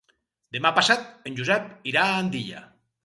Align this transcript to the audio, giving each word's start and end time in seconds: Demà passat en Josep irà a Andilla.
Demà 0.55 0.71
passat 0.77 1.05
en 1.31 1.37
Josep 1.41 1.69
irà 1.93 2.07
a 2.07 2.17
Andilla. 2.23 2.65